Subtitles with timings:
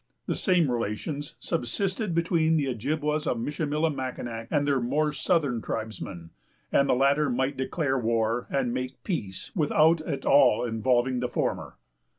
[0.25, 6.31] The same relations subsisted between the Ojibwas of Michillimackinac and their more southern tribesmen;
[6.71, 11.75] and the latter might declare war and make peace without at all involving the former.